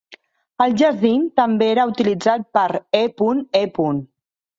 El 0.63 0.71
jacint 0.81 1.27
també 1.39 1.67
era 1.73 1.85
utilitzat 1.91 2.47
per 2.59 2.65
e.e. 3.01 3.61